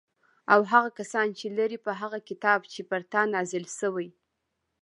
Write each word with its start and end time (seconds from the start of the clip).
او 0.53 0.61
هغه 0.71 0.89
کسان 0.99 1.27
چې 1.39 1.47
لري 1.57 1.77
په 1.85 1.91
هغه 2.01 2.19
کتاب 2.29 2.59
چې 2.73 2.81
پر 2.89 3.01
تا 3.11 3.21
نازل 3.33 3.65
شوی 3.79 4.09